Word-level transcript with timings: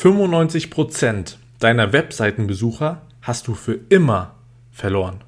95% 0.00 1.34
deiner 1.58 1.92
Webseitenbesucher 1.92 3.02
hast 3.20 3.48
du 3.48 3.54
für 3.54 3.78
immer 3.90 4.34
verloren. 4.72 5.20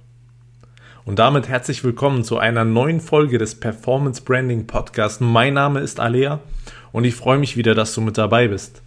Und 1.04 1.18
damit 1.18 1.46
herzlich 1.46 1.84
willkommen 1.84 2.24
zu 2.24 2.38
einer 2.38 2.64
neuen 2.64 3.02
Folge 3.02 3.36
des 3.36 3.60
Performance 3.60 4.22
Branding 4.22 4.66
Podcasts. 4.66 5.20
Mein 5.20 5.52
Name 5.52 5.80
ist 5.80 6.00
Alea 6.00 6.40
und 6.90 7.04
ich 7.04 7.14
freue 7.14 7.36
mich 7.36 7.58
wieder, 7.58 7.74
dass 7.74 7.92
du 7.92 8.00
mit 8.00 8.16
dabei 8.16 8.48
bist. 8.48 8.80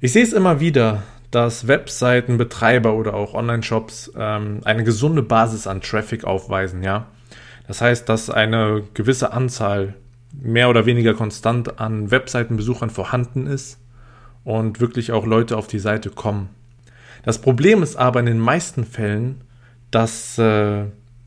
Ich 0.00 0.12
sehe 0.12 0.22
es 0.22 0.32
immer 0.32 0.60
wieder, 0.60 1.02
dass 1.30 1.68
Webseitenbetreiber 1.68 2.94
oder 2.94 3.12
auch 3.12 3.34
Online-Shops 3.34 4.12
ähm, 4.16 4.60
eine 4.64 4.82
gesunde 4.82 5.22
Basis 5.22 5.66
an 5.66 5.82
Traffic 5.82 6.24
aufweisen, 6.24 6.82
ja. 6.82 7.06
Das 7.68 7.82
heißt, 7.82 8.08
dass 8.08 8.30
eine 8.30 8.82
gewisse 8.94 9.34
Anzahl 9.34 9.92
mehr 10.32 10.70
oder 10.70 10.86
weniger 10.86 11.12
konstant 11.12 11.78
an 11.80 12.10
Webseitenbesuchern 12.10 12.88
vorhanden 12.88 13.46
ist 13.46 13.78
und 14.44 14.80
wirklich 14.80 15.12
auch 15.12 15.26
Leute 15.26 15.56
auf 15.56 15.66
die 15.66 15.78
Seite 15.78 16.10
kommen. 16.10 16.48
Das 17.24 17.40
Problem 17.40 17.82
ist 17.82 17.96
aber 17.96 18.20
in 18.20 18.26
den 18.26 18.38
meisten 18.38 18.84
Fällen, 18.84 19.42
dass 19.90 20.38
äh, 20.38 20.84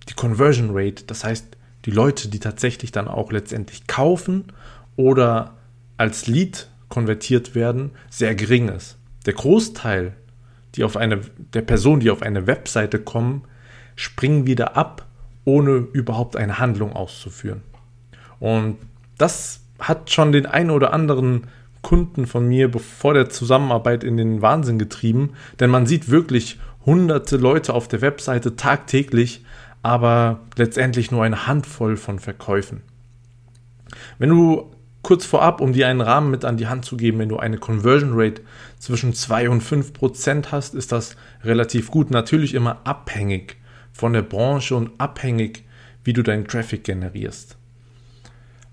die 0.09 0.13
Conversion 0.16 0.72
Rate, 0.73 1.05
das 1.05 1.23
heißt 1.23 1.48
die 1.86 1.91
Leute, 1.91 2.27
die 2.27 2.39
tatsächlich 2.39 2.91
dann 2.91 3.08
auch 3.08 3.31
letztendlich 3.31 3.88
kaufen 3.88 4.45
oder 4.95 5.55
als 5.98 6.27
Lead 6.27 6.67
konvertiert 6.89 7.55
werden, 7.55 7.91
sehr 8.09 8.36
gering 8.36 8.70
ist. 8.70 8.98
Der 9.25 9.34
Großteil 9.34 10.13
die 10.75 10.84
auf 10.84 10.97
eine, 10.97 11.22
der 11.53 11.61
Personen, 11.61 12.02
die 12.02 12.11
auf 12.11 12.22
eine 12.22 12.47
Webseite 12.47 13.00
kommen, 13.00 13.44
springen 13.95 14.45
wieder 14.45 14.75
ab, 14.75 15.05
ohne 15.45 15.72
überhaupt 15.72 16.36
eine 16.36 16.59
Handlung 16.59 16.94
auszuführen. 16.94 17.61
Und 18.39 18.77
das 19.17 19.61
hat 19.80 20.11
schon 20.11 20.31
den 20.31 20.45
einen 20.45 20.72
oder 20.72 20.94
anderen 20.94 21.47
Kunden 21.85 22.25
von 22.25 22.48
mir 22.48 22.71
vor 22.80 23.13
der 23.13 23.30
Zusammenarbeit 23.30 24.03
in 24.03 24.17
den 24.17 24.41
Wahnsinn 24.41 24.80
getrieben, 24.80 25.34
denn 25.59 25.70
man 25.70 25.85
sieht 25.85 26.09
wirklich 26.09 26.58
hunderte 26.84 27.38
Leute 27.38 27.75
auf 27.75 27.88
der 27.88 28.02
Webseite 28.02 28.55
tagtäglich, 28.55 29.45
aber 29.83 30.39
letztendlich 30.56 31.11
nur 31.11 31.23
eine 31.23 31.45
Handvoll 31.45 31.95
von 31.95 32.17
Verkäufen. 32.17 32.81
Wenn 34.17 34.31
du 34.31 34.72
kurz 35.03 35.28
vorab, 35.28 35.61
um 35.61 35.73
dir 35.73 35.88
einen 35.88 36.02
Rahmen 36.02 36.31
mit 36.31 36.44
an 36.44 36.58
die 36.58 36.66
Hand 36.66 36.86
zu 36.86 36.97
geben, 36.97 37.19
wenn 37.19 37.30
du 37.30 37.38
eine 37.38 37.59
Conversion 37.59 38.13
Rate 38.16 38.41
zwischen 38.80 39.13
2 39.13 39.52
und 39.52 39.61
5 39.61 39.94
Prozent 39.94 40.52
hast, 40.52 40.73
ist 40.73 40.91
das 40.91 41.16
relativ 41.44 41.91
gut. 41.91 42.09
Natürlich 42.09 42.56
immer 42.56 42.80
abhängig 42.83 43.58
von 43.94 44.11
der 44.13 44.23
Branche 44.23 44.75
und 44.75 44.89
abhängig, 44.97 45.66
wie 46.03 46.13
du 46.13 46.23
deinen 46.23 46.47
Traffic 46.47 46.83
generierst. 46.83 47.58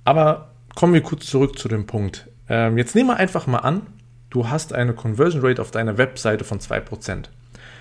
Aber 0.07 0.53
kommen 0.75 0.95
wir 0.95 1.03
kurz 1.03 1.27
zurück 1.27 1.59
zu 1.59 1.69
dem 1.69 1.87
Punkt. 1.87 2.32
Ähm, 2.53 2.77
jetzt 2.77 2.95
nehmen 2.95 3.09
wir 3.09 3.17
einfach 3.17 3.47
mal 3.47 3.61
an, 3.61 3.87
du 4.29 4.51
hast 4.51 4.75
eine 4.75 4.93
Conversion 4.93 5.43
Rate 5.43 5.63
auf 5.63 5.71
deiner 5.71 5.97
Webseite 5.97 6.45
von 6.45 6.61
2%. 6.61 7.25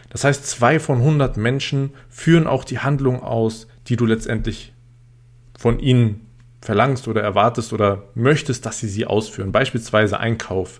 Das 0.10 0.24
heißt, 0.24 0.48
zwei 0.48 0.80
von 0.80 1.00
100 1.00 1.36
Menschen 1.36 1.92
führen 2.10 2.48
auch 2.48 2.64
die 2.64 2.80
Handlung 2.80 3.22
aus, 3.22 3.68
die 3.88 3.98
du 3.98 4.06
letztendlich 4.06 4.72
von 5.60 5.80
ihnen 5.80 6.26
verlangst 6.62 7.10
oder 7.10 7.22
erwartest 7.22 7.74
oder 7.74 8.04
möchtest, 8.16 8.66
dass 8.66 8.80
sie 8.80 8.88
sie 8.88 9.06
ausführen. 9.06 9.52
Beispielsweise 9.52 10.22
Einkauf. 10.22 10.80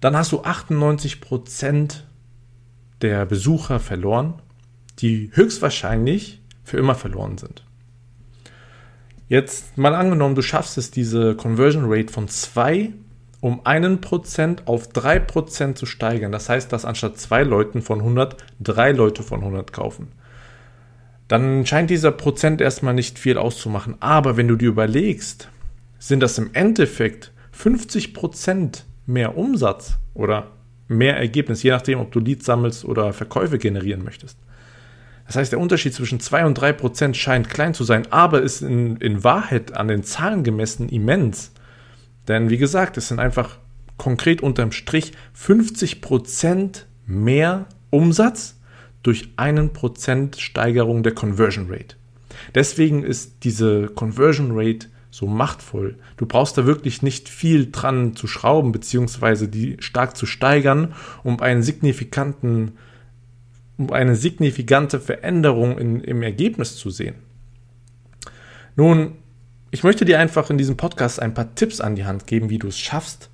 Dann 0.00 0.16
hast 0.16 0.32
du 0.32 0.42
98% 0.42 2.00
der 3.02 3.24
Besucher 3.24 3.78
verloren, 3.78 4.34
die 4.98 5.30
höchstwahrscheinlich 5.32 6.42
für 6.64 6.78
immer 6.78 6.96
verloren 6.96 7.38
sind. 7.38 7.63
Jetzt 9.28 9.78
mal 9.78 9.94
angenommen, 9.94 10.34
du 10.34 10.42
schaffst 10.42 10.76
es, 10.78 10.90
diese 10.90 11.34
Conversion 11.34 11.84
Rate 11.86 12.12
von 12.12 12.28
2 12.28 12.92
um 13.44 13.60
1% 13.60 14.64
auf 14.64 14.88
3% 14.88 15.74
zu 15.74 15.84
steigern. 15.84 16.32
Das 16.32 16.48
heißt, 16.48 16.72
dass 16.72 16.86
anstatt 16.86 17.18
zwei 17.18 17.42
Leuten 17.42 17.82
von 17.82 17.98
100 17.98 18.38
drei 18.58 18.90
Leute 18.92 19.22
von 19.22 19.40
100 19.40 19.70
kaufen. 19.70 20.08
Dann 21.28 21.66
scheint 21.66 21.90
dieser 21.90 22.10
Prozent 22.10 22.62
erstmal 22.62 22.94
nicht 22.94 23.18
viel 23.18 23.36
auszumachen. 23.36 23.96
Aber 24.00 24.38
wenn 24.38 24.48
du 24.48 24.56
dir 24.56 24.68
überlegst, 24.68 25.50
sind 25.98 26.20
das 26.20 26.38
im 26.38 26.54
Endeffekt 26.54 27.32
50% 27.54 28.84
mehr 29.04 29.36
Umsatz 29.36 29.98
oder 30.14 30.52
mehr 30.88 31.18
Ergebnis, 31.18 31.62
je 31.62 31.70
nachdem, 31.70 32.00
ob 32.00 32.12
du 32.12 32.20
Leads 32.20 32.46
sammelst 32.46 32.86
oder 32.86 33.12
Verkäufe 33.12 33.58
generieren 33.58 34.04
möchtest. 34.04 34.38
Das 35.26 35.36
heißt, 35.36 35.52
der 35.52 35.60
Unterschied 35.60 35.94
zwischen 35.94 36.20
2 36.20 36.44
und 36.44 36.54
3 36.54 36.72
Prozent 36.72 37.16
scheint 37.16 37.48
klein 37.48 37.74
zu 37.74 37.84
sein, 37.84 38.10
aber 38.12 38.42
ist 38.42 38.62
in, 38.62 38.96
in 38.96 39.24
Wahrheit 39.24 39.74
an 39.76 39.88
den 39.88 40.04
Zahlen 40.04 40.44
gemessen 40.44 40.88
immens. 40.88 41.52
Denn 42.28 42.50
wie 42.50 42.58
gesagt, 42.58 42.96
es 42.96 43.08
sind 43.08 43.18
einfach 43.18 43.58
konkret 43.96 44.42
unterm 44.42 44.72
Strich 44.72 45.12
50 45.34 46.00
Prozent 46.00 46.86
mehr 47.06 47.66
Umsatz 47.90 48.58
durch 49.02 49.30
einen 49.36 49.72
Prozent 49.72 50.36
Steigerung 50.36 51.02
der 51.02 51.14
Conversion 51.14 51.66
Rate. 51.70 51.96
Deswegen 52.54 53.02
ist 53.02 53.44
diese 53.44 53.86
Conversion 53.88 54.50
Rate 54.52 54.88
so 55.10 55.26
machtvoll. 55.26 55.96
Du 56.16 56.26
brauchst 56.26 56.58
da 56.58 56.66
wirklich 56.66 57.02
nicht 57.02 57.28
viel 57.28 57.70
dran 57.70 58.16
zu 58.16 58.26
schrauben, 58.26 58.72
beziehungsweise 58.72 59.46
die 59.46 59.76
stark 59.78 60.16
zu 60.16 60.26
steigern, 60.26 60.94
um 61.22 61.40
einen 61.40 61.62
signifikanten 61.62 62.72
um 63.76 63.92
eine 63.92 64.16
signifikante 64.16 65.00
Veränderung 65.00 65.78
in, 65.78 66.00
im 66.00 66.22
Ergebnis 66.22 66.76
zu 66.76 66.90
sehen. 66.90 67.16
Nun, 68.76 69.12
ich 69.70 69.82
möchte 69.82 70.04
dir 70.04 70.18
einfach 70.18 70.50
in 70.50 70.58
diesem 70.58 70.76
Podcast 70.76 71.20
ein 71.20 71.34
paar 71.34 71.54
Tipps 71.54 71.80
an 71.80 71.96
die 71.96 72.04
Hand 72.04 72.26
geben, 72.26 72.50
wie 72.50 72.58
du 72.58 72.68
es 72.68 72.78
schaffst, 72.78 73.30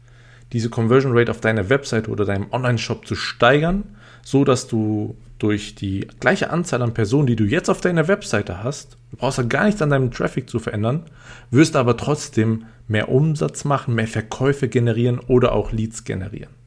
diese 0.53 0.71
Conversion 0.71 1.17
Rate 1.17 1.31
auf 1.31 1.41
deiner 1.41 1.69
Website 1.69 2.09
oder 2.09 2.25
deinem 2.25 2.51
Online-Shop 2.51 3.07
zu 3.07 3.15
steigern, 3.15 3.85
so 4.23 4.45
dass 4.45 4.67
du 4.67 5.17
durch 5.39 5.75
die 5.75 6.07
gleiche 6.21 6.51
Anzahl 6.51 6.83
an 6.83 6.95
Personen, 6.95 7.27
die 7.27 7.37
du 7.37 7.45
jetzt 7.45 7.71
auf 7.71 7.81
deiner 7.81 8.09
Webseite 8.09 8.63
hast, 8.63 8.97
du 9.11 9.17
brauchst 9.17 9.39
ja 9.39 9.45
gar 9.45 9.65
nichts 9.65 9.81
an 9.81 9.91
deinem 9.91 10.11
Traffic 10.11 10.51
zu 10.51 10.59
verändern, 10.59 11.05
wirst 11.51 11.77
aber 11.77 11.97
trotzdem 11.97 12.65
mehr 12.89 13.09
Umsatz 13.09 13.65
machen, 13.65 13.95
mehr 13.95 14.09
Verkäufe 14.09 14.69
generieren 14.69 15.19
oder 15.19 15.53
auch 15.53 15.73
Leads 15.73 16.05
generieren. 16.05 16.60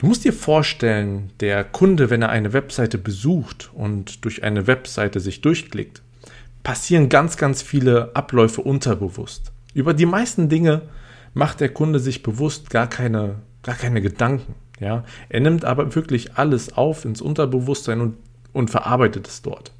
Du 0.00 0.06
musst 0.06 0.24
dir 0.24 0.32
vorstellen, 0.32 1.30
der 1.40 1.62
Kunde, 1.62 2.08
wenn 2.08 2.22
er 2.22 2.30
eine 2.30 2.54
Webseite 2.54 2.96
besucht 2.96 3.68
und 3.74 4.24
durch 4.24 4.42
eine 4.42 4.66
Webseite 4.66 5.20
sich 5.20 5.42
durchklickt, 5.42 6.00
passieren 6.62 7.10
ganz, 7.10 7.36
ganz 7.36 7.60
viele 7.60 8.10
Abläufe 8.14 8.62
unterbewusst. 8.62 9.52
Über 9.74 9.92
die 9.92 10.06
meisten 10.06 10.48
Dinge 10.48 10.80
macht 11.34 11.60
der 11.60 11.68
Kunde 11.68 11.98
sich 11.98 12.22
bewusst 12.22 12.70
gar 12.70 12.86
keine, 12.86 13.40
gar 13.62 13.74
keine 13.74 14.00
Gedanken. 14.00 14.54
Ja? 14.78 15.04
Er 15.28 15.40
nimmt 15.40 15.66
aber 15.66 15.94
wirklich 15.94 16.34
alles 16.38 16.72
auf 16.72 17.04
ins 17.04 17.20
Unterbewusstsein 17.20 18.00
und, 18.00 18.16
und 18.54 18.70
verarbeitet 18.70 19.28
es 19.28 19.42
dort. 19.42 19.70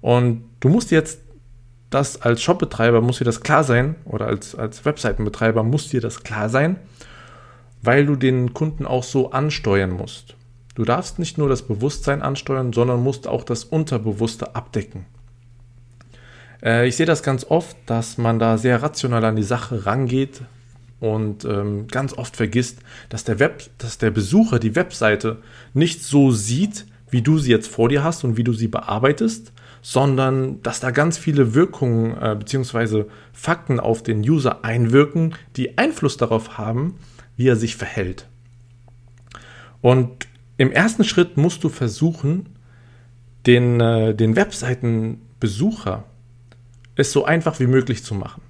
Und 0.00 0.44
du 0.60 0.68
musst 0.68 0.92
jetzt 0.92 1.18
das 1.90 2.22
als 2.22 2.40
Shopbetreiber, 2.42 3.00
muss 3.00 3.18
dir 3.18 3.24
das 3.24 3.40
klar 3.40 3.64
sein, 3.64 3.96
oder 4.04 4.26
als, 4.26 4.54
als 4.54 4.84
Webseitenbetreiber 4.84 5.64
muss 5.64 5.88
dir 5.88 6.00
das 6.00 6.22
klar 6.22 6.48
sein 6.48 6.76
weil 7.82 8.06
du 8.06 8.16
den 8.16 8.54
Kunden 8.54 8.86
auch 8.86 9.02
so 9.02 9.30
ansteuern 9.32 9.90
musst. 9.90 10.36
Du 10.74 10.84
darfst 10.84 11.18
nicht 11.18 11.36
nur 11.36 11.48
das 11.48 11.62
Bewusstsein 11.62 12.22
ansteuern, 12.22 12.72
sondern 12.72 13.02
musst 13.02 13.28
auch 13.28 13.44
das 13.44 13.64
Unterbewusste 13.64 14.54
abdecken. 14.54 15.04
Äh, 16.62 16.88
ich 16.88 16.96
sehe 16.96 17.06
das 17.06 17.22
ganz 17.22 17.44
oft, 17.44 17.76
dass 17.86 18.16
man 18.16 18.38
da 18.38 18.56
sehr 18.56 18.82
rational 18.82 19.24
an 19.24 19.36
die 19.36 19.42
Sache 19.42 19.84
rangeht 19.84 20.42
und 21.00 21.44
ähm, 21.44 21.88
ganz 21.88 22.16
oft 22.16 22.36
vergisst, 22.36 22.78
dass 23.08 23.24
der, 23.24 23.38
Web, 23.38 23.68
dass 23.78 23.98
der 23.98 24.10
Besucher 24.10 24.58
die 24.58 24.76
Webseite 24.76 25.38
nicht 25.74 26.02
so 26.02 26.30
sieht, 26.30 26.86
wie 27.10 27.22
du 27.22 27.38
sie 27.38 27.50
jetzt 27.50 27.68
vor 27.68 27.88
dir 27.88 28.02
hast 28.04 28.24
und 28.24 28.36
wie 28.36 28.44
du 28.44 28.52
sie 28.54 28.68
bearbeitest, 28.68 29.52
sondern 29.82 30.62
dass 30.62 30.80
da 30.80 30.92
ganz 30.92 31.18
viele 31.18 31.54
Wirkungen 31.54 32.16
äh, 32.16 32.36
bzw. 32.36 33.04
Fakten 33.32 33.80
auf 33.80 34.02
den 34.02 34.20
User 34.20 34.64
einwirken, 34.64 35.34
die 35.56 35.76
Einfluss 35.76 36.16
darauf 36.16 36.56
haben, 36.56 36.94
wie 37.42 37.48
er 37.48 37.56
sich 37.56 37.74
verhält. 37.74 38.28
Und 39.80 40.28
im 40.58 40.70
ersten 40.70 41.02
Schritt 41.02 41.36
musst 41.36 41.64
du 41.64 41.68
versuchen, 41.68 42.50
den, 43.46 43.80
äh, 43.80 44.14
den 44.14 44.36
Webseitenbesucher 44.36 46.04
es 46.94 47.10
so 47.10 47.24
einfach 47.24 47.58
wie 47.58 47.66
möglich 47.66 48.04
zu 48.04 48.14
machen. 48.14 48.42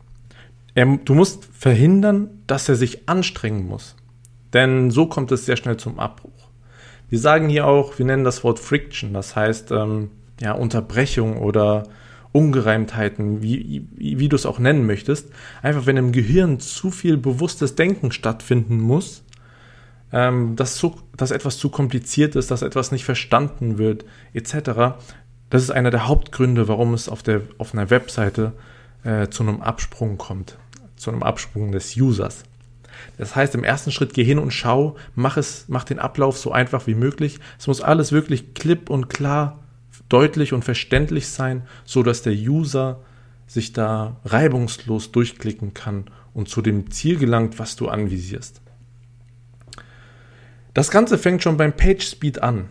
Er, 0.75 0.85
du 1.03 1.15
musst 1.15 1.47
verhindern, 1.47 2.43
dass 2.47 2.69
er 2.69 2.75
sich 2.75 3.09
anstrengen 3.09 3.67
muss. 3.67 3.97
Denn 4.53 4.91
so 4.91 5.07
kommt 5.07 5.33
es 5.33 5.47
sehr 5.47 5.57
schnell 5.57 5.79
zum 5.79 5.99
Abbruch. 5.99 6.51
Wir 7.09 7.19
sagen 7.19 7.49
hier 7.49 7.67
auch, 7.67 7.99
wir 7.99 8.05
nennen 8.05 8.25
das 8.25 8.45
Wort 8.45 8.59
Friction, 8.59 9.15
das 9.15 9.35
heißt 9.35 9.71
ähm, 9.71 10.11
ja, 10.39 10.53
Unterbrechung 10.53 11.39
oder 11.39 11.85
Ungereimtheiten, 12.33 13.43
wie, 13.43 13.87
wie, 13.95 14.29
du 14.29 14.37
es 14.37 14.47
auch 14.47 14.59
nennen 14.59 14.87
möchtest. 14.87 15.29
Einfach 15.63 15.87
wenn 15.87 15.99
im 15.99 16.13
Gehirn 16.13 16.61
zu 16.61 16.91
viel 16.91 17.19
bewusstes 17.19 17.75
Denken 17.75 18.11
stattfinden 18.11 18.81
muss, 18.81 19.23
ähm, 20.13 20.57
dass, 20.57 20.77
zu, 20.77 20.99
dass 21.17 21.31
etwas 21.31 21.59
zu 21.59 21.69
kompliziert 21.69 22.35
ist, 22.35 22.51
dass 22.51 22.63
etwas 22.63 22.91
nicht 22.91 23.05
verstanden 23.05 23.79
wird, 23.79 24.05
etc. 24.33 24.97
Das 25.51 25.63
ist 25.63 25.71
einer 25.71 25.91
der 25.91 26.09
Hauptgründe, 26.09 26.69
warum 26.69 26.95
es 26.95 27.09
auf, 27.09 27.23
der, 27.23 27.43
auf 27.59 27.75
einer 27.75 27.91
Webseite 27.91 28.53
äh, 29.05 29.29
zu 29.29 29.43
einem 29.43 29.61
Absprung 29.61 30.17
kommt, 30.17 30.57
zu 30.97 31.11
einem 31.11 31.23
Absprung 31.23 31.73
des 31.73 31.97
Users. 31.97 32.45
Das 33.19 33.37
heißt, 33.37 33.55
im 33.55 33.65
ersten 33.65 33.91
Schritt 33.91 34.15
geh 34.15 34.25
hin 34.25 34.39
und 34.39 34.53
schau, 34.53 34.97
mach 35.15 35.37
es, 35.37 35.67
mach 35.69 35.85
den 35.85 35.99
Ablauf 35.99 36.39
so 36.39 36.53
einfach 36.53 36.87
wie 36.87 36.95
möglich. 36.95 37.41
Es 37.59 37.67
muss 37.67 37.81
alles 37.81 38.13
wirklich 38.13 38.55
klipp 38.55 38.91
und 38.91 39.09
klar, 39.09 39.62
deutlich 40.13 40.53
und 40.53 40.65
verständlich 40.65 41.29
sein, 41.29 41.63
so 41.85 42.03
dass 42.03 42.23
der 42.23 42.35
User 42.35 43.01
sich 43.47 43.73
da 43.73 44.21
reibungslos 44.25 45.13
durchklicken 45.13 45.75
kann 45.75 46.05
und 46.35 46.49
zu 46.49 46.63
dem 46.63 46.91
Ziel 46.91 47.19
gelangt, 47.19 47.59
was 47.59 47.77
du 47.77 47.89
anvisierst. 47.89 48.61
Das 50.75 50.91
Ganze 50.91 51.19
fängt 51.19 51.43
schon 51.43 51.57
beim 51.57 51.75
Page 51.75 52.03
Speed 52.03 52.43
an. 52.43 52.69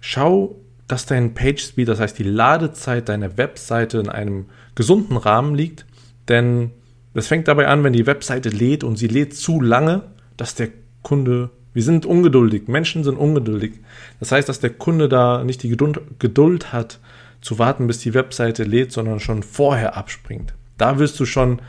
Schau, 0.00 0.56
dass 0.88 1.06
dein 1.06 1.34
Page 1.34 1.62
Speed, 1.62 1.88
das 1.88 2.00
heißt 2.00 2.18
die 2.18 2.24
Ladezeit 2.24 3.08
deiner 3.08 3.36
Webseite 3.36 3.98
in 3.98 4.08
einem 4.08 4.46
gesunden 4.74 5.16
Rahmen 5.16 5.54
liegt, 5.54 5.86
denn 6.28 6.72
es 7.14 7.26
fängt 7.26 7.48
dabei 7.48 7.66
an, 7.68 7.84
wenn 7.84 7.92
die 7.92 8.06
Webseite 8.06 8.48
lädt 8.48 8.84
und 8.84 8.96
sie 8.96 9.08
lädt 9.08 9.36
zu 9.36 9.60
lange, 9.60 10.02
dass 10.36 10.54
der 10.54 10.68
Kunde, 11.02 11.50
wir 11.72 11.82
sind 11.82 12.06
ungeduldig, 12.06 12.68
Menschen 12.68 13.04
sind 13.04 13.16
ungeduldig. 13.16 13.74
Das 14.18 14.32
heißt, 14.32 14.48
dass 14.48 14.60
der 14.60 14.70
Kunde 14.70 15.08
da 15.08 15.44
nicht 15.44 15.62
die 15.62 15.68
Geduld 15.68 16.72
hat, 16.72 16.98
zu 17.40 17.58
warten, 17.58 17.86
bis 17.86 17.98
die 17.98 18.14
Webseite 18.14 18.64
lädt, 18.64 18.92
sondern 18.92 19.20
schon 19.20 19.42
vorher 19.42 19.96
abspringt. 19.96 20.52
Da 20.76 20.98
wirst 20.98 21.18
du 21.20 21.24
schon, 21.24 21.60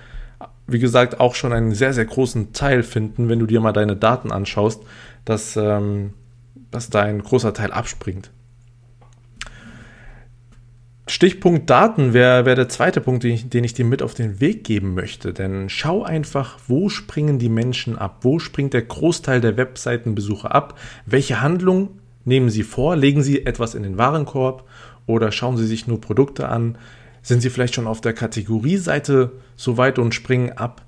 wie 0.68 0.80
gesagt, 0.80 1.20
auch 1.20 1.36
schon 1.36 1.54
einen 1.54 1.74
sehr, 1.74 1.94
sehr 1.94 2.06
großen 2.06 2.54
Teil 2.54 2.84
finden, 2.84 3.30
wenn 3.30 3.40
du 3.40 3.46
dir 3.46 3.62
mal 3.62 3.72
deine 3.72 3.96
Daten 3.96 4.32
anschaust, 4.32 4.84
dass, 5.26 5.56
ähm, 5.56 6.14
dass 6.72 6.90
da 6.90 7.02
ein 7.02 7.22
großer 7.22 7.54
Teil 7.54 7.72
abspringt. 7.72 8.32
Stichpunkt 11.12 11.70
Daten 11.70 12.14
wäre 12.14 12.46
wär 12.46 12.56
der 12.56 12.70
zweite 12.70 13.02
Punkt, 13.02 13.26
den 13.26 13.34
ich, 13.34 13.50
den 13.50 13.66
ich 13.66 13.74
dir 13.74 13.84
mit 13.84 14.02
auf 14.02 14.14
den 14.14 14.40
Weg 14.40 14.64
geben 14.64 14.94
möchte. 14.94 15.34
Denn 15.34 15.68
schau 15.68 16.04
einfach, 16.04 16.58
wo 16.70 16.88
springen 16.88 17.38
die 17.38 17.50
Menschen 17.50 17.98
ab? 17.98 18.20
Wo 18.22 18.40
springt 18.40 18.74
der 18.74 18.84
Großteil 18.84 19.42
der 19.42 19.58
Webseitenbesucher 19.58 20.56
ab? 20.56 20.80
Welche 21.06 21.42
Handlung 21.42 22.00
nehmen 22.24 22.50
sie 22.50 22.64
vor? 22.64 22.96
Legen 22.96 23.24
sie 23.24 23.46
etwas 23.46 23.76
in 23.76 23.84
den 23.84 23.98
Warenkorb 23.98 24.64
oder 25.06 25.34
schauen 25.34 25.58
sie 25.58 25.68
sich 25.68 25.86
nur 25.86 26.00
Produkte 26.00 26.48
an? 26.48 26.78
Sind 27.22 27.42
sie 27.42 27.50
vielleicht 27.50 27.76
schon 27.76 27.88
auf 27.88 28.00
der 28.00 28.14
Kategorieseite 28.14 29.34
so 29.58 29.76
weit 29.76 30.00
und 30.00 30.16
springen 30.16 30.54
ab? 30.54 30.86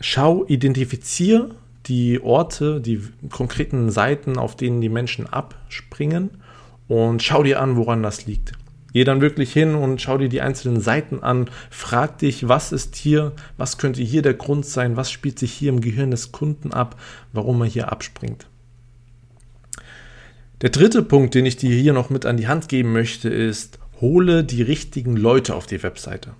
Schau, 0.00 0.46
identifiziere 0.46 1.50
die 1.84 2.22
Orte, 2.22 2.80
die 2.80 3.02
konkreten 3.28 3.90
Seiten, 3.90 4.38
auf 4.38 4.56
denen 4.56 4.80
die 4.80 4.88
Menschen 4.88 5.26
abspringen 5.26 6.30
und 6.88 7.22
schau 7.22 7.42
dir 7.42 7.60
an, 7.60 7.76
woran 7.76 8.02
das 8.02 8.24
liegt. 8.24 8.54
Geh 8.92 9.04
dann 9.04 9.20
wirklich 9.20 9.52
hin 9.52 9.74
und 9.74 10.00
schau 10.00 10.18
dir 10.18 10.28
die 10.28 10.40
einzelnen 10.40 10.80
Seiten 10.80 11.22
an, 11.22 11.48
frag 11.70 12.18
dich, 12.18 12.48
was 12.48 12.72
ist 12.72 12.96
hier, 12.96 13.32
was 13.56 13.78
könnte 13.78 14.02
hier 14.02 14.22
der 14.22 14.34
Grund 14.34 14.66
sein, 14.66 14.96
was 14.96 15.10
spielt 15.10 15.38
sich 15.38 15.52
hier 15.52 15.70
im 15.70 15.80
Gehirn 15.80 16.10
des 16.10 16.32
Kunden 16.32 16.72
ab, 16.72 17.00
warum 17.32 17.60
er 17.62 17.68
hier 17.68 17.92
abspringt. 17.92 18.46
Der 20.62 20.70
dritte 20.70 21.02
Punkt, 21.02 21.34
den 21.34 21.46
ich 21.46 21.56
dir 21.56 21.74
hier 21.74 21.92
noch 21.92 22.10
mit 22.10 22.26
an 22.26 22.36
die 22.36 22.48
Hand 22.48 22.68
geben 22.68 22.92
möchte, 22.92 23.28
ist, 23.28 23.78
hole 24.00 24.44
die 24.44 24.62
richtigen 24.62 25.16
Leute 25.16 25.54
auf 25.54 25.66
die 25.66 25.82
Webseite. 25.82 26.34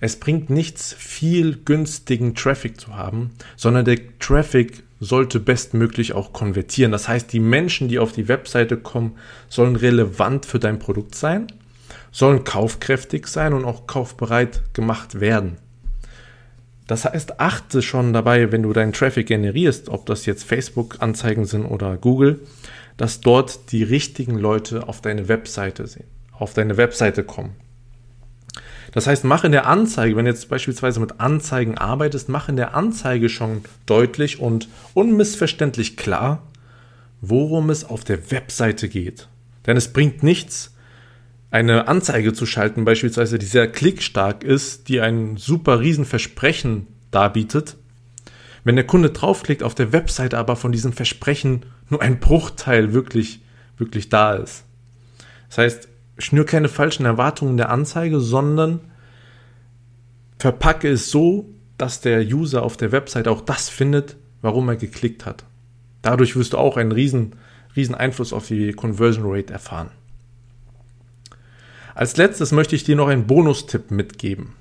Es 0.00 0.18
bringt 0.18 0.50
nichts, 0.50 0.94
viel 0.94 1.58
günstigen 1.64 2.34
Traffic 2.34 2.80
zu 2.80 2.96
haben, 2.96 3.30
sondern 3.56 3.84
der 3.84 4.18
Traffic 4.18 4.82
sollte 5.04 5.40
bestmöglich 5.40 6.12
auch 6.12 6.32
konvertieren. 6.32 6.92
Das 6.92 7.08
heißt, 7.08 7.32
die 7.32 7.40
Menschen, 7.40 7.88
die 7.88 7.98
auf 7.98 8.12
die 8.12 8.28
Webseite 8.28 8.76
kommen, 8.76 9.16
sollen 9.48 9.74
relevant 9.74 10.46
für 10.46 10.60
dein 10.60 10.78
Produkt 10.78 11.16
sein, 11.16 11.48
sollen 12.12 12.44
kaufkräftig 12.44 13.26
sein 13.26 13.52
und 13.52 13.64
auch 13.64 13.88
kaufbereit 13.88 14.62
gemacht 14.74 15.18
werden. 15.18 15.58
Das 16.86 17.04
heißt, 17.04 17.40
achte 17.40 17.82
schon 17.82 18.12
dabei, 18.12 18.52
wenn 18.52 18.62
du 18.62 18.72
deinen 18.72 18.92
Traffic 18.92 19.26
generierst, 19.26 19.88
ob 19.88 20.06
das 20.06 20.24
jetzt 20.24 20.44
Facebook-Anzeigen 20.44 21.46
sind 21.46 21.64
oder 21.64 21.96
Google, 21.96 22.40
dass 22.96 23.20
dort 23.20 23.72
die 23.72 23.82
richtigen 23.82 24.38
Leute 24.38 24.86
auf 24.86 25.00
deine 25.00 25.26
Webseite 25.26 25.88
sehen, 25.88 26.06
auf 26.30 26.54
deine 26.54 26.76
Webseite 26.76 27.24
kommen. 27.24 27.56
Das 28.92 29.06
heißt, 29.06 29.24
mach 29.24 29.44
in 29.44 29.52
der 29.52 29.66
Anzeige, 29.66 30.16
wenn 30.16 30.26
jetzt 30.26 30.48
beispielsweise 30.48 31.00
mit 31.00 31.18
Anzeigen 31.18 31.78
arbeitest, 31.78 32.28
mach 32.28 32.48
in 32.48 32.56
der 32.56 32.74
Anzeige 32.74 33.28
schon 33.28 33.62
deutlich 33.86 34.38
und 34.38 34.68
unmissverständlich 34.94 35.96
klar, 35.96 36.42
worum 37.22 37.70
es 37.70 37.84
auf 37.84 38.04
der 38.04 38.30
Webseite 38.30 38.88
geht. 38.88 39.28
Denn 39.66 39.78
es 39.78 39.92
bringt 39.92 40.22
nichts, 40.22 40.74
eine 41.50 41.88
Anzeige 41.88 42.32
zu 42.32 42.46
schalten, 42.46 42.84
beispielsweise, 42.84 43.38
die 43.38 43.46
sehr 43.46 43.70
klickstark 43.70 44.44
ist, 44.44 44.88
die 44.88 45.00
ein 45.00 45.36
super 45.36 45.80
Riesenversprechen 45.80 46.86
darbietet. 47.10 47.76
Wenn 48.64 48.76
der 48.76 48.86
Kunde 48.86 49.10
draufklickt, 49.10 49.62
auf 49.62 49.74
der 49.74 49.92
Webseite 49.92 50.38
aber 50.38 50.56
von 50.56 50.72
diesem 50.72 50.92
Versprechen 50.92 51.64
nur 51.88 52.00
ein 52.00 52.20
Bruchteil 52.20 52.92
wirklich, 52.92 53.40
wirklich 53.76 54.08
da 54.08 54.34
ist. 54.34 54.64
Das 55.48 55.58
heißt, 55.58 55.88
schnür 56.18 56.46
keine 56.46 56.68
falschen 56.68 57.04
Erwartungen 57.04 57.56
der 57.56 57.70
Anzeige, 57.70 58.20
sondern 58.20 58.80
verpacke 60.38 60.88
es 60.88 61.10
so, 61.10 61.48
dass 61.78 62.00
der 62.00 62.20
User 62.22 62.62
auf 62.62 62.76
der 62.76 62.92
Website 62.92 63.28
auch 63.28 63.40
das 63.40 63.68
findet, 63.68 64.16
warum 64.40 64.68
er 64.68 64.76
geklickt 64.76 65.26
hat. 65.26 65.44
Dadurch 66.02 66.36
wirst 66.36 66.52
du 66.52 66.58
auch 66.58 66.76
einen 66.76 66.92
riesen, 66.92 67.36
riesen 67.76 67.94
Einfluss 67.94 68.32
auf 68.32 68.46
die 68.46 68.72
Conversion 68.72 69.24
Rate 69.26 69.52
erfahren. 69.52 69.90
Als 71.94 72.16
letztes 72.16 72.52
möchte 72.52 72.74
ich 72.74 72.84
dir 72.84 72.96
noch 72.96 73.08
einen 73.08 73.26
Bonustipp 73.26 73.90
mitgeben. 73.90 74.54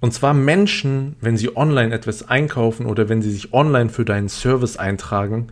Und 0.00 0.12
zwar 0.12 0.34
Menschen, 0.34 1.16
wenn 1.20 1.36
sie 1.36 1.56
online 1.56 1.94
etwas 1.94 2.28
einkaufen 2.28 2.86
oder 2.86 3.08
wenn 3.08 3.22
sie 3.22 3.30
sich 3.30 3.52
online 3.52 3.88
für 3.88 4.04
deinen 4.04 4.28
Service 4.28 4.76
eintragen, 4.76 5.48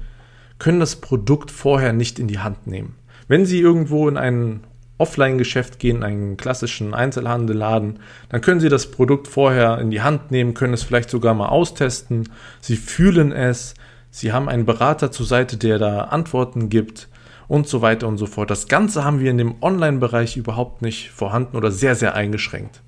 können 0.59 0.81
das 0.81 0.97
Produkt 0.97 1.51
vorher 1.51 1.93
nicht 1.93 2.19
in 2.19 2.29
die 2.29 2.39
Hand 2.39 2.67
nehmen. 2.67 2.97
Wenn 3.29 3.47
sie 3.47 3.61
irgendwo 3.61 4.09
in 4.09 4.17
einen 4.17 4.61
Offline-Geschäft 5.03 5.81
gehen, 5.81 6.05
einen 6.05 6.37
klassischen 6.37 6.95
Einzelhandelladen, 6.95 7.99
dann 8.29 8.41
können 8.41 8.61
Sie 8.61 8.69
das 8.69 8.91
Produkt 8.91 9.27
vorher 9.27 9.79
in 9.79 9.91
die 9.91 10.01
Hand 10.01 10.31
nehmen, 10.31 10.55
können 10.55 10.75
es 10.75 10.85
vielleicht 10.85 11.11
sogar 11.11 11.35
mal 11.35 11.49
austesten. 11.49 12.29
Sie 12.61 12.77
fühlen 12.77 13.33
es, 13.33 13.75
Sie 14.11 14.33
haben 14.33 14.49
einen 14.49 14.65
Berater 14.65 15.11
zur 15.11 15.27
Seite, 15.27 15.57
der 15.57 15.79
da 15.79 16.05
Antworten 16.05 16.69
gibt 16.69 17.09
und 17.49 17.67
so 17.67 17.83
weiter 17.83 18.07
und 18.07 18.17
so 18.17 18.27
fort. 18.27 18.51
Das 18.51 18.69
Ganze 18.69 19.05
haben 19.05 19.19
wir 19.19 19.31
in 19.31 19.39
dem 19.39 19.57
Online-Bereich 19.61 20.37
überhaupt 20.37 20.83
nicht 20.83 21.11
vorhanden 21.11 21.57
oder 21.57 21.73
sehr, 21.73 21.97
sehr 21.97 22.15
eingeschränkt. 22.15 22.81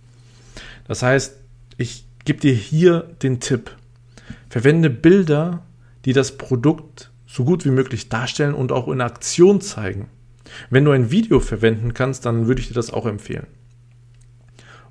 Das 0.87 1.03
heißt, 1.03 1.37
ich 1.77 2.07
gebe 2.25 2.41
dir 2.41 2.55
hier 2.55 3.11
den 3.23 3.41
Tipp. 3.41 3.73
Verwende 4.49 4.89
Bilder, 4.89 5.63
die 6.05 6.13
das 6.13 6.39
Produkt 6.39 7.11
so 7.27 7.45
gut 7.45 7.65
wie 7.65 7.71
möglich 7.71 8.09
darstellen 8.09 8.55
und 8.55 8.71
auch 8.71 8.87
in 8.87 9.01
Aktion 9.01 9.61
zeigen. 9.61 10.09
Wenn 10.71 10.85
du 10.85 10.91
ein 10.91 11.11
Video 11.11 11.41
verwenden 11.41 11.95
kannst, 11.95 12.27
dann 12.27 12.47
würde 12.47 12.61
ich 12.61 12.69
dir 12.69 12.75
das 12.75 12.93
auch 12.93 13.07
empfehlen. 13.07 13.47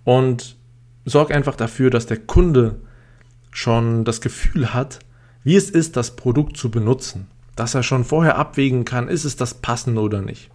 Und 0.04 0.58
sorg 1.06 1.32
einfach 1.32 1.56
dafür, 1.56 1.90
dass 1.90 2.06
der 2.06 2.18
Kunde 2.18 2.82
schon 3.52 4.04
das 4.06 4.22
Gefühl 4.22 4.74
hat, 4.74 5.00
wie 5.44 5.56
es 5.56 5.70
ist, 5.70 5.98
das 5.98 6.16
Produkt 6.16 6.58
zu 6.58 6.72
benutzen. 6.72 7.28
Dass 7.56 7.76
er 7.76 7.84
schon 7.84 8.04
vorher 8.04 8.38
abwägen 8.38 8.86
kann, 8.86 9.08
ist 9.08 9.26
es 9.26 9.36
das 9.36 9.54
passende 9.56 10.02
oder 10.02 10.22
nicht. 10.22 10.50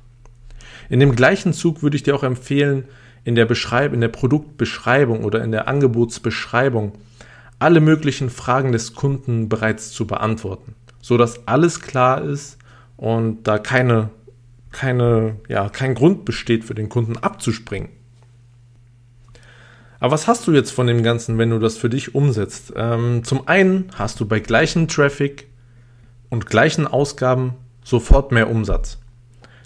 In 0.89 1.01
dem 1.01 1.15
gleichen 1.15 1.53
Zug 1.53 1.83
würde 1.83 1.97
ich 1.97 2.03
dir 2.03 2.15
auch 2.15 2.23
empfehlen, 2.23 2.85
in 3.25 3.35
der, 3.35 3.45
Beschreib 3.45 3.93
in 3.93 4.01
der 4.01 4.09
Produktbeschreibung 4.09 5.25
oder 5.25 5.45
in 5.45 5.53
der 5.53 5.69
Angebotsbeschreibung 5.69 6.93
alle 7.59 7.81
möglichen 7.81 8.31
Fragen 8.31 8.73
des 8.73 8.95
Kunden 8.95 9.49
bereits 9.49 9.91
zu 9.91 10.07
beantworten, 10.07 10.75
so 11.01 11.19
dass 11.19 11.47
alles 11.47 11.81
klar 11.81 12.23
ist 12.23 12.57
und 12.97 13.45
da 13.45 13.59
keine 13.59 14.11
keine, 14.73 15.37
ja, 15.49 15.69
kein 15.69 15.95
Grund 15.95 16.25
besteht 16.25 16.65
für 16.65 16.75
den 16.75 16.89
Kunden 16.89 17.17
abzuspringen. 17.17 17.91
Aber 20.01 20.13
was 20.13 20.29
hast 20.29 20.47
du 20.47 20.53
jetzt 20.53 20.71
von 20.71 20.87
dem 20.87 21.03
Ganzen, 21.03 21.39
wenn 21.39 21.51
du 21.51 21.59
das 21.59 21.77
für 21.77 21.91
dich 21.91 22.15
umsetzt? 22.15 22.73
Ähm, 22.77 23.25
zum 23.25 23.49
einen 23.49 23.91
hast 23.95 24.21
du 24.21 24.27
bei 24.27 24.39
gleichem 24.41 24.87
Traffic 24.87 25.49
und 26.29 26.47
gleichen 26.47 26.87
Ausgaben 26.87 27.55
sofort 27.83 28.31
mehr 28.31 28.51
Umsatz. 28.51 28.99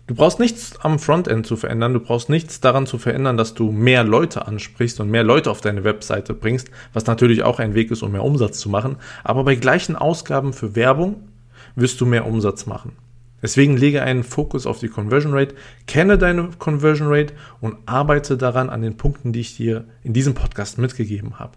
Du 0.07 0.15
brauchst 0.15 0.41
nichts 0.41 0.79
am 0.81 0.99
Frontend 0.99 1.47
zu 1.47 1.57
verändern, 1.57 1.93
du 1.93 2.01
brauchst 2.01 2.29
nichts 2.29 2.61
daran 2.61 2.87
zu 2.87 2.99
verändern, 2.99 3.37
dass 3.37 3.55
du 3.55 3.71
mehr 3.71 4.05
Leute 4.05 4.47
ansprichst 4.47 5.01
und 5.01 5.11
mehr 5.11 5.23
Leute 5.23 5.51
auf 5.51 5.61
deine 5.61 5.85
Webseite 5.85 6.35
bringst, 6.35 6.71
was 6.93 7.07
natürlich 7.07 7.45
auch 7.45 7.61
ein 7.61 7.75
Weg 7.75 7.91
ist, 7.91 8.03
um 8.03 8.13
mehr 8.13 8.25
Umsatz 8.25 8.59
zu 8.59 8.69
machen. 8.69 8.97
Aber 9.23 9.45
bei 9.45 9.55
gleichen 9.55 9.97
Ausgaben 9.97 10.53
für 10.53 10.75
Werbung 10.75 11.29
wirst 11.77 12.01
du 12.01 12.07
mehr 12.07 12.27
Umsatz 12.27 12.67
machen. 12.67 12.97
Deswegen 13.43 13.77
lege 13.77 14.03
einen 14.03 14.23
Fokus 14.23 14.67
auf 14.67 14.79
die 14.79 14.89
Conversion 14.89 15.35
Rate, 15.35 15.55
kenne 15.87 16.17
deine 16.17 16.51
Conversion 16.59 17.09
Rate 17.09 17.35
und 17.61 17.77
arbeite 17.87 18.37
daran 18.37 18.71
an 18.71 18.83
den 18.83 18.97
Punkten, 18.97 19.33
die 19.33 19.41
ich 19.41 19.57
dir 19.57 19.85
in 20.05 20.13
diesem 20.13 20.35
Podcast 20.35 20.79
mitgegeben 20.79 21.39
habe. 21.39 21.53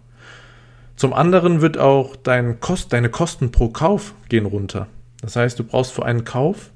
Zum 0.96 1.12
anderen 1.12 1.60
wird 1.60 1.78
auch 1.78 2.16
dein 2.16 2.58
Kost, 2.58 2.92
deine 2.92 3.08
Kosten 3.08 3.52
pro 3.52 3.68
Kauf 3.68 4.14
gehen 4.28 4.46
runter. 4.46 4.88
Das 5.20 5.36
heißt, 5.36 5.58
du 5.58 5.64
brauchst 5.64 5.92
für 5.92 6.04
einen 6.04 6.24
Kauf 6.24 6.72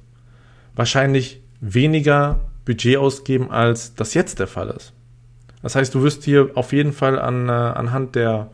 wahrscheinlich 0.75 1.41
weniger 1.59 2.39
Budget 2.65 2.97
ausgeben, 2.97 3.51
als 3.51 3.95
das 3.95 4.13
jetzt 4.13 4.39
der 4.39 4.47
Fall 4.47 4.69
ist. 4.69 4.93
Das 5.61 5.75
heißt, 5.75 5.93
du 5.93 6.03
wirst 6.03 6.23
hier 6.23 6.51
auf 6.55 6.71
jeden 6.71 6.93
Fall 6.93 7.19
an, 7.19 7.49
äh, 7.49 7.51
anhand 7.51 8.15
der 8.15 8.49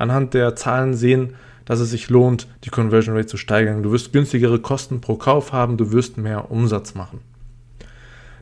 anhand 0.00 0.34
der 0.34 0.56
Zahlen 0.56 0.94
sehen, 0.94 1.34
dass 1.70 1.78
es 1.78 1.90
sich 1.90 2.10
lohnt, 2.10 2.48
die 2.64 2.68
Conversion 2.68 3.14
Rate 3.14 3.28
zu 3.28 3.36
steigern. 3.36 3.84
Du 3.84 3.92
wirst 3.92 4.12
günstigere 4.12 4.58
Kosten 4.58 5.00
pro 5.00 5.14
Kauf 5.14 5.52
haben, 5.52 5.76
du 5.76 5.92
wirst 5.92 6.18
mehr 6.18 6.50
Umsatz 6.50 6.96
machen. 6.96 7.20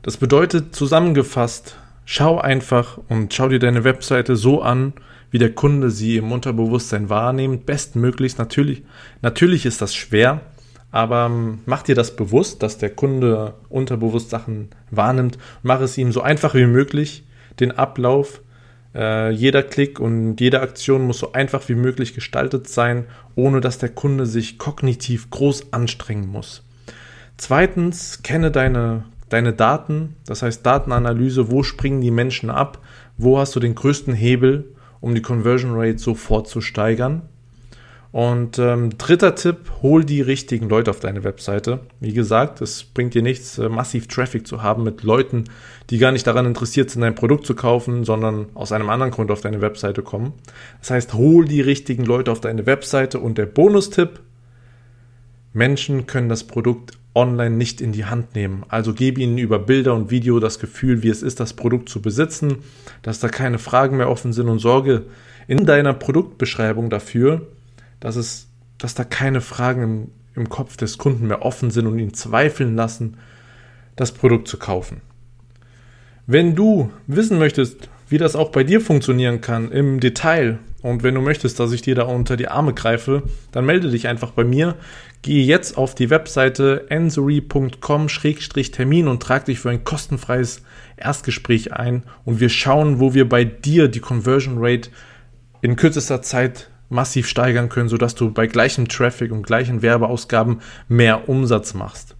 Das 0.00 0.16
bedeutet 0.16 0.74
zusammengefasst, 0.74 1.76
schau 2.06 2.38
einfach 2.38 2.98
und 3.10 3.34
schau 3.34 3.50
dir 3.50 3.58
deine 3.58 3.84
Webseite 3.84 4.34
so 4.34 4.62
an, 4.62 4.94
wie 5.30 5.36
der 5.36 5.54
Kunde 5.54 5.90
sie 5.90 6.16
im 6.16 6.32
Unterbewusstsein 6.32 7.10
wahrnimmt. 7.10 7.66
Bestmöglichst 7.66 8.38
natürlich. 8.38 8.82
Natürlich 9.20 9.66
ist 9.66 9.82
das 9.82 9.94
schwer, 9.94 10.40
aber 10.90 11.26
ähm, 11.26 11.58
mach 11.66 11.82
dir 11.82 11.94
das 11.94 12.16
bewusst, 12.16 12.62
dass 12.62 12.78
der 12.78 12.88
Kunde 12.88 13.56
unterbewusst 13.68 14.30
Sachen 14.30 14.70
wahrnimmt. 14.90 15.36
Mach 15.62 15.82
es 15.82 15.98
ihm 15.98 16.12
so 16.12 16.22
einfach 16.22 16.54
wie 16.54 16.64
möglich, 16.64 17.24
den 17.60 17.72
Ablauf. 17.72 18.40
Äh, 18.98 19.30
jeder 19.30 19.62
Klick 19.62 20.00
und 20.00 20.40
jede 20.40 20.60
Aktion 20.60 21.06
muss 21.06 21.20
so 21.20 21.32
einfach 21.32 21.68
wie 21.68 21.76
möglich 21.76 22.14
gestaltet 22.14 22.68
sein, 22.68 23.04
ohne 23.36 23.60
dass 23.60 23.78
der 23.78 23.90
Kunde 23.90 24.26
sich 24.26 24.58
kognitiv 24.58 25.30
groß 25.30 25.72
anstrengen 25.72 26.26
muss. 26.26 26.64
Zweitens, 27.36 28.24
kenne 28.24 28.50
deine, 28.50 29.04
deine 29.28 29.52
Daten, 29.52 30.16
das 30.26 30.42
heißt 30.42 30.66
Datenanalyse, 30.66 31.48
wo 31.48 31.62
springen 31.62 32.00
die 32.00 32.10
Menschen 32.10 32.50
ab, 32.50 32.80
wo 33.16 33.38
hast 33.38 33.54
du 33.54 33.60
den 33.60 33.76
größten 33.76 34.14
Hebel, 34.14 34.64
um 35.00 35.14
die 35.14 35.22
Conversion 35.22 35.74
Rate 35.74 35.98
sofort 35.98 36.48
zu 36.48 36.60
steigern. 36.60 37.22
Und 38.18 38.58
ähm, 38.58 38.98
dritter 38.98 39.36
Tipp, 39.36 39.70
hol 39.80 40.04
die 40.04 40.20
richtigen 40.20 40.68
Leute 40.68 40.90
auf 40.90 40.98
deine 40.98 41.22
Webseite. 41.22 41.78
Wie 42.00 42.12
gesagt, 42.12 42.60
es 42.60 42.82
bringt 42.82 43.14
dir 43.14 43.22
nichts, 43.22 43.58
äh, 43.58 43.68
massiv 43.68 44.08
Traffic 44.08 44.44
zu 44.44 44.60
haben 44.60 44.82
mit 44.82 45.04
Leuten, 45.04 45.44
die 45.88 45.98
gar 45.98 46.10
nicht 46.10 46.26
daran 46.26 46.44
interessiert 46.44 46.90
sind, 46.90 47.02
dein 47.02 47.14
Produkt 47.14 47.46
zu 47.46 47.54
kaufen, 47.54 48.02
sondern 48.02 48.46
aus 48.54 48.72
einem 48.72 48.90
anderen 48.90 49.12
Grund 49.12 49.30
auf 49.30 49.40
deine 49.40 49.60
Webseite 49.60 50.02
kommen. 50.02 50.32
Das 50.80 50.90
heißt, 50.90 51.14
hol 51.14 51.44
die 51.44 51.60
richtigen 51.60 52.04
Leute 52.04 52.32
auf 52.32 52.40
deine 52.40 52.66
Webseite 52.66 53.20
und 53.20 53.38
der 53.38 53.46
Bonustipp, 53.46 54.18
Menschen 55.52 56.08
können 56.08 56.28
das 56.28 56.42
Produkt 56.42 56.98
online 57.14 57.54
nicht 57.54 57.80
in 57.80 57.92
die 57.92 58.06
Hand 58.06 58.34
nehmen. 58.34 58.64
Also 58.68 58.94
gebe 58.94 59.20
ihnen 59.20 59.38
über 59.38 59.60
Bilder 59.60 59.94
und 59.94 60.10
Video 60.10 60.40
das 60.40 60.58
Gefühl, 60.58 61.04
wie 61.04 61.08
es 61.10 61.22
ist, 61.22 61.38
das 61.38 61.52
Produkt 61.52 61.88
zu 61.88 62.02
besitzen, 62.02 62.64
dass 63.02 63.20
da 63.20 63.28
keine 63.28 63.60
Fragen 63.60 63.96
mehr 63.96 64.10
offen 64.10 64.32
sind 64.32 64.48
und 64.48 64.58
sorge 64.58 65.04
in 65.46 65.66
deiner 65.66 65.94
Produktbeschreibung 65.94 66.90
dafür, 66.90 67.46
dass 68.00 68.16
es, 68.16 68.48
dass 68.78 68.94
da 68.94 69.04
keine 69.04 69.40
Fragen 69.40 69.82
im, 69.82 70.10
im 70.34 70.48
Kopf 70.48 70.76
des 70.76 70.98
Kunden 70.98 71.26
mehr 71.26 71.42
offen 71.42 71.70
sind 71.70 71.86
und 71.86 71.98
ihn 71.98 72.14
zweifeln 72.14 72.76
lassen, 72.76 73.16
das 73.96 74.12
Produkt 74.12 74.48
zu 74.48 74.58
kaufen. 74.58 75.00
Wenn 76.26 76.54
du 76.54 76.90
wissen 77.06 77.38
möchtest, 77.38 77.88
wie 78.08 78.18
das 78.18 78.36
auch 78.36 78.50
bei 78.50 78.62
dir 78.62 78.80
funktionieren 78.80 79.40
kann 79.40 79.72
im 79.72 79.98
Detail 80.00 80.58
und 80.82 81.02
wenn 81.02 81.14
du 81.14 81.20
möchtest, 81.20 81.58
dass 81.58 81.72
ich 81.72 81.82
dir 81.82 81.94
da 81.94 82.04
unter 82.04 82.36
die 82.36 82.48
Arme 82.48 82.72
greife, 82.72 83.24
dann 83.50 83.66
melde 83.66 83.90
dich 83.90 84.08
einfach 84.08 84.30
bei 84.30 84.44
mir. 84.44 84.76
Gehe 85.22 85.44
jetzt 85.44 85.76
auf 85.76 85.96
die 85.96 86.10
Webseite 86.10 86.86
ensory.com-termin 86.90 89.08
und 89.08 89.22
trag 89.22 89.46
dich 89.46 89.58
für 89.58 89.70
ein 89.70 89.82
kostenfreies 89.84 90.62
Erstgespräch 90.96 91.72
ein 91.72 92.04
und 92.24 92.38
wir 92.40 92.48
schauen, 92.48 93.00
wo 93.00 93.14
wir 93.14 93.28
bei 93.28 93.44
dir 93.44 93.88
die 93.88 94.00
Conversion 94.00 94.58
Rate 94.58 94.90
in 95.60 95.74
kürzester 95.74 96.22
Zeit 96.22 96.70
massiv 96.88 97.26
steigern 97.26 97.68
können, 97.68 97.88
sodass 97.88 98.14
du 98.14 98.30
bei 98.30 98.46
gleichem 98.46 98.88
Traffic 98.88 99.32
und 99.32 99.42
gleichen 99.42 99.82
Werbeausgaben 99.82 100.60
mehr 100.88 101.28
Umsatz 101.28 101.74
machst. 101.74 102.14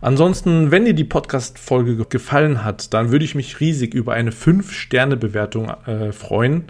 Ansonsten, 0.00 0.70
wenn 0.70 0.86
dir 0.86 0.94
die 0.94 1.04
Podcast-Folge 1.04 1.96
gefallen 2.06 2.64
hat, 2.64 2.94
dann 2.94 3.12
würde 3.12 3.24
ich 3.24 3.34
mich 3.34 3.60
riesig 3.60 3.94
über 3.94 4.14
eine 4.14 4.30
5-Sterne-Bewertung 4.30 5.68
äh, 5.86 6.12
freuen. 6.12 6.64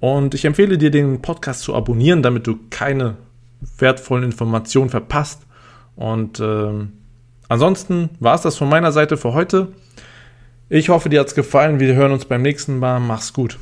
Und 0.00 0.34
ich 0.34 0.44
empfehle 0.44 0.76
dir, 0.76 0.90
den 0.90 1.22
Podcast 1.22 1.60
zu 1.60 1.74
abonnieren, 1.74 2.22
damit 2.22 2.46
du 2.46 2.58
keine 2.70 3.16
wertvollen 3.78 4.24
Informationen 4.24 4.90
verpasst. 4.90 5.42
Und 5.94 6.40
ähm, 6.40 6.92
ansonsten 7.48 8.10
war 8.18 8.34
es 8.34 8.42
das 8.42 8.56
von 8.56 8.68
meiner 8.68 8.90
Seite 8.90 9.16
für 9.16 9.34
heute. 9.34 9.68
Ich 10.68 10.88
hoffe, 10.88 11.08
dir 11.08 11.20
hat 11.20 11.28
es 11.28 11.34
gefallen. 11.36 11.78
Wir 11.78 11.94
hören 11.94 12.12
uns 12.12 12.24
beim 12.24 12.42
nächsten 12.42 12.78
Mal. 12.80 12.98
Mach's 12.98 13.32
gut. 13.32 13.56